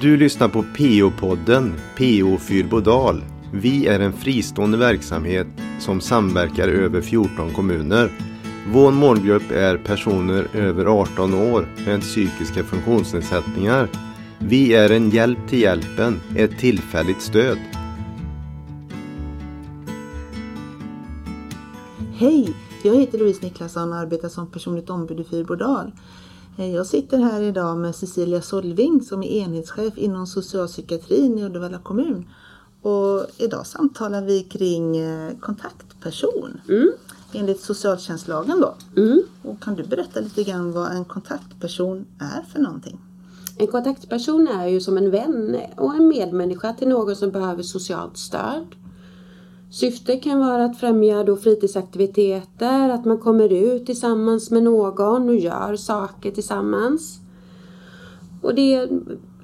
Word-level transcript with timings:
Du 0.00 0.16
lyssnar 0.16 0.48
på 0.48 0.62
PO-podden 0.62 1.74
PO 1.96 2.38
Fyrbodal. 2.38 3.24
Vi 3.52 3.86
är 3.86 4.00
en 4.00 4.12
fristående 4.12 4.78
verksamhet 4.78 5.46
som 5.78 6.00
samverkar 6.00 6.68
över 6.68 7.00
14 7.00 7.54
kommuner. 7.54 8.10
Vår 8.72 8.92
målgrupp 8.92 9.50
är 9.50 9.76
personer 9.76 10.46
över 10.54 10.86
18 10.86 11.34
år 11.34 11.68
med 11.86 12.00
psykiska 12.00 12.64
funktionsnedsättningar. 12.64 13.88
Vi 14.38 14.74
är 14.74 14.90
en 14.90 15.10
hjälp 15.10 15.48
till 15.48 15.60
hjälpen, 15.60 16.20
ett 16.36 16.58
tillfälligt 16.58 17.22
stöd. 17.22 17.58
Hej! 22.14 22.54
Jag 22.82 22.96
heter 22.96 23.18
Louise 23.18 23.44
Niklasson 23.44 23.92
och 23.92 23.98
arbetar 23.98 24.28
som 24.28 24.50
personligt 24.50 24.90
ombud 24.90 25.20
i 25.20 25.24
Fyrbodal. 25.24 25.92
Eh, 26.56 26.74
Jag 26.74 26.86
sitter 26.86 27.18
här 27.18 27.40
idag 27.40 27.78
med 27.78 27.94
Cecilia 27.94 28.42
Solving 28.42 29.00
som 29.02 29.22
är 29.22 29.26
enhetschef 29.28 29.98
inom 29.98 30.26
socialpsykiatrin 30.26 31.38
i 31.38 31.44
Uddevalla 31.44 31.78
kommun. 31.78 32.26
Och 32.82 33.26
idag 33.38 33.66
samtalar 33.66 34.22
vi 34.22 34.42
kring 34.42 34.96
eh, 34.96 35.32
kontaktperson 35.40 36.60
enligt 37.32 37.60
socialtjänstlagen 37.60 38.60
då. 38.60 38.74
Och 39.42 39.60
kan 39.60 39.74
du 39.74 39.82
berätta 39.84 40.20
lite 40.20 40.44
grann 40.44 40.72
vad 40.72 40.92
en 40.92 41.04
kontaktperson 41.04 42.06
är 42.18 42.42
för 42.52 42.60
någonting? 42.60 42.98
En 43.58 43.66
kontaktperson 43.66 44.48
är 44.48 44.66
ju 44.66 44.80
som 44.80 44.96
en 44.98 45.10
vän 45.10 45.56
och 45.76 45.94
en 45.94 46.08
medmänniska 46.08 46.72
till 46.72 46.88
någon 46.88 47.16
som 47.16 47.30
behöver 47.30 47.62
socialt 47.62 48.16
stöd. 48.16 48.66
Syftet 49.70 50.22
kan 50.22 50.38
vara 50.38 50.64
att 50.64 50.80
främja 50.80 51.24
då 51.24 51.36
fritidsaktiviteter, 51.36 52.88
att 52.88 53.04
man 53.04 53.18
kommer 53.18 53.52
ut 53.52 53.86
tillsammans 53.86 54.50
med 54.50 54.62
någon 54.62 55.28
och 55.28 55.36
gör 55.36 55.76
saker 55.76 56.30
tillsammans. 56.30 57.20
Och 58.42 58.54
det 58.54 58.74
är 58.74 58.88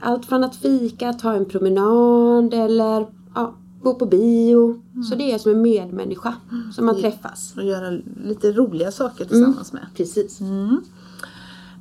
allt 0.01 0.27
från 0.27 0.45
att 0.45 0.57
fika, 0.57 1.12
ta 1.12 1.35
en 1.35 1.45
promenad 1.45 2.55
eller 2.55 3.06
ja, 3.34 3.55
gå 3.83 3.95
på 3.95 4.06
bio. 4.06 4.83
Så 5.11 5.14
det 5.14 5.33
är 5.33 5.39
som 5.39 5.53
en 5.53 5.62
medmänniska 5.62 6.34
som 6.75 6.86
man 6.86 7.01
träffas. 7.01 7.55
Och 7.57 7.64
göra 7.64 7.98
lite 8.25 8.53
roliga 8.53 8.92
saker 8.92 9.25
tillsammans 9.25 9.73
med. 9.73 9.86
Precis. 9.97 10.41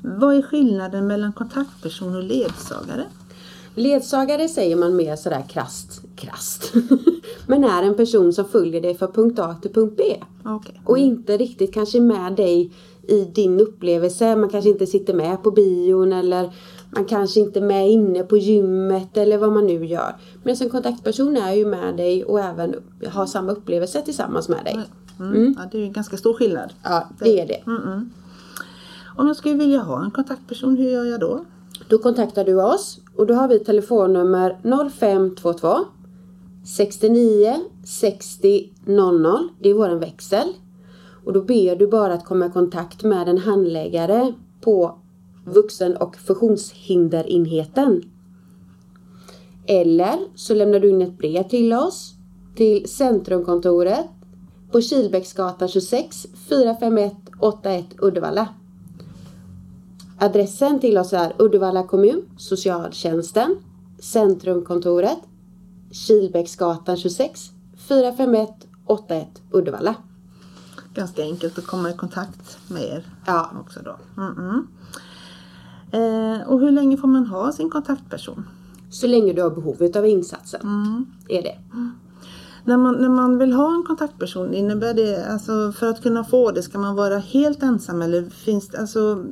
Vad 0.04 0.36
är 0.36 0.42
skillnaden 0.42 1.08
mellan 1.08 1.34
kontaktperson 1.34 2.16
och 2.16 2.24
ledsagare? 2.24 3.06
Ledsagare 3.76 4.48
säger 4.48 4.76
man 4.76 4.96
mer 4.96 5.16
sådär 5.16 5.44
krasst, 5.50 6.02
krasst. 6.16 6.74
Men 7.48 7.64
är 7.64 7.84
en 7.84 7.96
person 7.96 8.34
som 8.34 8.46
följer 8.46 8.82
dig 8.82 8.96
från 8.96 9.12
punkt 9.12 9.40
A 9.40 9.56
till 9.62 9.74
punkt 9.74 9.94
B. 9.98 10.04
Okej. 10.46 10.82
Och 10.86 10.98
inte 10.98 11.38
riktigt 11.38 11.74
kanske 11.74 12.00
med 12.00 12.36
dig 12.36 12.72
i 13.08 13.26
din 13.26 13.60
upplevelse. 13.60 14.36
Man 14.36 14.50
kanske 14.50 14.70
inte 14.70 14.86
sitter 14.86 15.14
med 15.14 15.44
på 15.44 15.52
bion 15.52 16.14
eller 16.14 16.54
man 16.96 17.06
kanske 17.06 17.40
inte 17.40 17.60
är 17.60 17.64
med 17.64 17.90
inne 17.90 18.24
på 18.24 18.38
gymmet 18.38 19.18
eller 19.18 19.38
vad 19.38 19.52
man 19.52 19.68
nu 19.68 19.86
gör. 19.86 20.16
Men 20.44 20.56
en 20.62 20.70
kontaktperson 20.70 21.38
är 21.38 21.54
ju 21.54 21.66
med 21.66 21.98
dig 21.98 22.24
och 22.26 22.40
även 22.40 22.76
har 23.08 23.26
samma 23.26 23.52
upplevelse 23.52 24.02
tillsammans 24.02 24.50
med 24.50 24.66
dig. 24.66 24.80
Mm. 25.20 25.56
Ja, 25.58 25.64
det 25.72 25.78
är 25.78 25.80
ju 25.80 25.88
en 25.88 25.94
ganska 25.94 26.18
stor 26.18 26.34
skillnad. 26.34 26.74
Ja, 26.84 27.10
det 27.20 27.40
är 27.40 27.48
det. 27.48 27.64
Om 29.18 29.28
jag 29.28 29.36
skulle 29.36 29.56
vilja 29.56 29.80
ha 29.80 30.04
en 30.04 30.12
kontaktperson, 30.12 30.78
hur 30.78 30.90
gör 30.90 31.06
jag 31.06 31.20
då? 31.20 31.46
Då 31.92 31.98
kontaktar 31.98 32.46
du 32.46 32.64
oss 32.64 33.00
och 33.16 33.28
då 33.28 33.34
har 33.34 33.48
vi 33.48 33.60
telefonnummer 33.60 34.58
0522 34.90 35.78
69 36.66 37.56
60 37.86 38.70
00. 38.86 39.50
Det 39.60 39.70
är 39.70 39.74
våran 39.74 40.00
växel. 40.00 40.48
Och 41.26 41.34
då 41.34 41.42
ber 41.42 41.76
du 41.76 41.88
bara 41.88 42.14
att 42.14 42.26
komma 42.26 42.46
i 42.46 42.50
kontakt 42.50 43.04
med 43.04 43.28
en 43.28 43.38
handläggare 43.38 44.34
på 44.62 45.00
vuxen 45.46 45.98
och 45.98 46.16
funktionshinderenheten. 46.16 48.02
Eller 49.66 50.18
så 50.36 50.54
lämnar 50.54 50.80
du 50.80 50.90
in 50.90 51.02
ett 51.02 51.18
brev 51.18 51.44
till 51.44 51.74
oss 51.74 52.14
till 52.56 52.90
Centrumkontoret 52.90 54.06
på 54.72 54.82
Kilbäcksgatan 54.82 55.68
26 55.68 56.28
451 56.50 57.14
81 57.40 57.86
Uddevalla. 58.02 58.48
Adressen 60.24 60.80
till 60.80 60.98
oss 60.98 61.14
är 61.14 61.34
Uddevalla 61.40 61.84
kommun, 61.88 62.22
socialtjänsten, 62.38 63.56
Centrumkontoret, 64.00 65.20
Kilbäcksgatan 65.92 66.98
26 66.98 67.52
451 67.88 68.50
81 68.86 69.28
Uddevalla. 69.52 69.96
Ganska 70.94 71.22
enkelt 71.22 71.58
att 71.58 71.68
komma 71.68 71.90
i 71.90 71.94
kontakt 71.94 72.58
med 72.70 72.84
er 72.84 73.06
Ja. 73.26 73.52
också 73.62 73.80
då. 73.84 73.96
Mm-mm. 74.16 74.68
Eh, 75.92 76.48
och 76.48 76.60
hur 76.60 76.72
länge 76.72 76.98
får 76.98 77.08
man 77.08 77.26
ha 77.26 77.52
sin 77.52 77.70
kontaktperson? 77.70 78.44
Så 78.90 79.08
länge 79.08 79.34
du 79.34 79.42
har 79.42 79.50
behov 79.50 79.92
av 79.96 80.06
insatsen. 80.06 80.62
Är 81.30 81.42
det. 81.42 81.58
När 82.64 82.78
man, 82.78 82.96
när 82.96 83.10
man 83.10 83.38
vill 83.38 83.54
ha 83.54 83.76
en 83.76 83.84
kontaktperson, 83.84 84.54
innebär 84.54 84.94
det, 84.94 85.26
alltså 85.26 85.72
för 85.72 85.88
att 85.90 86.02
kunna 86.04 86.24
få 86.24 86.52
det, 86.52 86.64
ska 86.64 86.80
man 86.80 86.96
vara 86.96 87.18
helt 87.18 87.64
ensam 87.64 88.02
eller 88.02 88.30
finns 88.30 88.68
det, 88.68 88.80
alltså 88.80 89.26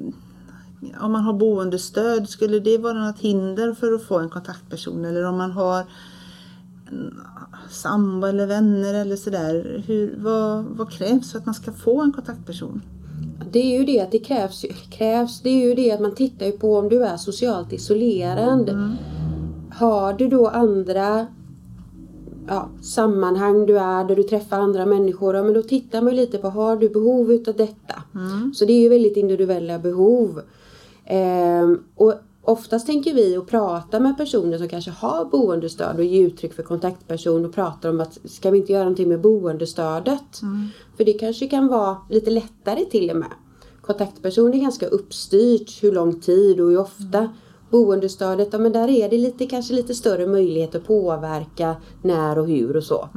om 1.01 1.11
man 1.11 1.23
har 1.23 1.33
boendestöd, 1.33 2.29
skulle 2.29 2.59
det 2.59 2.77
vara 2.77 3.05
något 3.05 3.19
hinder 3.19 3.73
för 3.73 3.93
att 3.93 4.03
få 4.03 4.19
en 4.19 4.29
kontaktperson? 4.29 5.05
Eller 5.05 5.25
om 5.25 5.37
man 5.37 5.51
har 5.51 5.83
sambo 7.69 8.27
eller 8.27 8.47
vänner 8.47 8.93
eller 8.93 9.15
sådär, 9.15 9.83
hur, 9.87 10.15
vad, 10.17 10.63
vad 10.63 10.91
krävs 10.91 11.31
för 11.31 11.39
att 11.39 11.45
man 11.45 11.55
ska 11.55 11.71
få 11.71 12.01
en 12.01 12.11
kontaktperson? 12.11 12.81
Det 13.51 13.59
är 13.59 13.79
ju 13.79 13.85
det 13.85 14.01
att 14.01 14.11
det 14.11 14.19
krävs, 14.19 14.65
krävs 14.89 15.41
det 15.41 15.49
är 15.49 15.67
ju 15.67 15.75
det 15.75 15.91
att 15.91 16.01
man 16.01 16.15
tittar 16.15 16.51
på 16.51 16.77
om 16.77 16.89
du 16.89 17.03
är 17.03 17.17
socialt 17.17 17.73
isolerad. 17.73 18.97
Har 19.71 20.13
du 20.13 20.27
då 20.27 20.47
andra 20.47 21.27
ja, 22.47 22.69
sammanhang 22.81 23.65
du 23.65 23.79
är 23.79 24.03
där 24.03 24.15
du 24.15 24.23
träffar 24.23 24.59
andra 24.59 24.85
människor, 24.85 25.35
ja, 25.35 25.43
men 25.43 25.53
då 25.53 25.61
tittar 25.61 26.01
man 26.01 26.13
ju 26.13 26.19
lite 26.19 26.37
på 26.37 26.49
har 26.49 26.77
du 26.77 26.89
behov 26.89 27.31
utav 27.31 27.55
detta? 27.55 28.03
Så 28.53 28.65
det 28.65 28.73
är 28.73 28.81
ju 28.81 28.89
väldigt 28.89 29.17
individuella 29.17 29.79
behov. 29.79 30.41
Ehm, 31.09 31.83
och 31.95 32.13
oftast 32.41 32.85
tänker 32.85 33.13
vi 33.13 33.37
att 33.37 33.47
prata 33.47 33.99
med 33.99 34.17
personer 34.17 34.57
som 34.57 34.67
kanske 34.67 34.91
har 34.91 35.25
boendestöd 35.25 35.97
och 35.97 36.03
ge 36.03 36.21
uttryck 36.21 36.53
för 36.53 36.63
kontaktperson 36.63 37.45
och 37.45 37.53
pratar 37.53 37.89
om 37.89 37.99
att 37.99 38.17
ska 38.25 38.51
vi 38.51 38.57
inte 38.57 38.73
göra 38.73 38.83
någonting 38.83 39.09
med 39.09 39.21
boendestödet? 39.21 40.41
För 40.97 41.05
det 41.05 41.13
kanske 41.13 41.47
kan 41.47 41.67
vara 41.67 41.97
lite 42.09 42.29
lättare 42.31 42.85
till 42.85 43.09
och 43.09 43.17
med. 43.17 43.31
Kontaktperson 43.81 44.53
är 44.53 44.59
ganska 44.59 44.87
uppstyrt 44.87 45.83
hur 45.83 45.91
lång 45.91 46.19
tid 46.21 46.59
och 46.59 46.69
hur 46.69 46.79
ofta. 46.79 47.29
Boendestödet, 47.71 48.49
ja 48.51 48.59
men 48.59 48.71
där 48.71 48.87
är 48.89 49.09
det 49.09 49.17
lite, 49.17 49.45
kanske 49.45 49.73
lite 49.73 49.95
större 49.95 50.27
möjlighet 50.27 50.75
att 50.75 50.87
påverka 50.87 51.75
när 52.01 52.39
och 52.39 52.47
hur 52.47 52.77
och 52.77 52.83
så. 52.83 53.09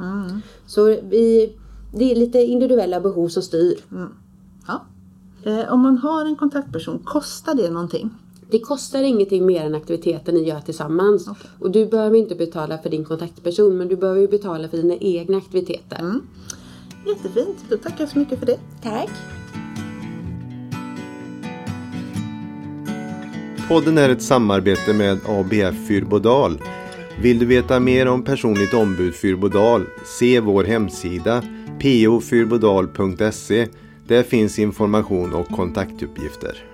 Så 0.65 0.85
vi, 0.85 1.55
det 1.95 2.11
är 2.11 2.15
lite 2.15 2.39
individuella 2.39 2.99
behov 2.99 3.27
som 3.27 3.43
styr. 3.43 3.79
Ja. 3.89 4.07
Eh, 5.45 5.73
om 5.73 5.81
man 5.81 5.97
har 5.97 6.25
en 6.25 6.35
kontaktperson, 6.35 6.99
kostar 6.99 7.55
det 7.55 7.69
någonting? 7.69 8.09
Det 8.49 8.59
kostar 8.59 9.03
ingenting 9.03 9.45
mer 9.45 9.65
än 9.65 9.75
aktiviteten 9.75 10.35
ni 10.35 10.43
gör 10.43 10.59
tillsammans. 10.59 11.29
Och 11.59 11.71
du 11.71 11.85
behöver 11.85 12.17
inte 12.17 12.35
betala 12.35 12.77
för 12.77 12.89
din 12.89 13.05
kontaktperson 13.05 13.77
men 13.77 13.87
du 13.87 13.95
behöver 13.95 14.21
ju 14.21 14.27
betala 14.27 14.69
för 14.69 14.77
dina 14.77 14.95
egna 14.95 15.37
aktiviteter. 15.37 16.13
Jättefint, 17.07 17.57
då 17.69 17.77
tackar 17.77 17.99
jag 17.99 18.09
så 18.09 18.19
mycket 18.19 18.39
för 18.39 18.45
det. 18.45 18.59
Tack! 18.83 19.09
Podden 23.67 23.97
är 23.97 24.09
ett 24.09 24.21
samarbete 24.21 24.93
med 24.93 25.17
ABF 25.27 25.87
Fyrbodal. 25.87 26.61
Vill 27.21 27.39
du 27.39 27.45
veta 27.45 27.79
mer 27.79 28.07
om 28.07 28.23
personligt 28.23 28.73
ombud 28.73 29.15
Fyrbodal? 29.15 29.85
Se 30.05 30.39
vår 30.39 30.63
hemsida 30.63 31.43
pofyrbodal.se. 31.81 33.67
Där 34.07 34.23
finns 34.23 34.59
information 34.59 35.33
och 35.33 35.47
kontaktuppgifter. 35.47 36.72